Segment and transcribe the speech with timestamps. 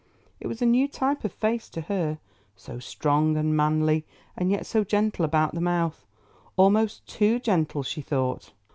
[0.39, 2.17] It was a new type of face to her,
[2.55, 4.03] so strong and manly,
[4.35, 8.51] and yet so gentle about the mouth—almost too gentle she thought.